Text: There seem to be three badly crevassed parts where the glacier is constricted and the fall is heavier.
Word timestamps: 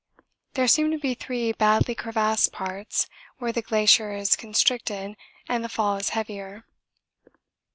There 0.55 0.67
seem 0.67 0.89
to 0.89 0.97
be 0.97 1.13
three 1.13 1.51
badly 1.51 1.93
crevassed 1.93 2.51
parts 2.51 3.07
where 3.37 3.51
the 3.51 3.61
glacier 3.61 4.11
is 4.13 4.35
constricted 4.35 5.15
and 5.47 5.63
the 5.63 5.69
fall 5.69 5.95
is 5.97 6.09
heavier. 6.17 6.65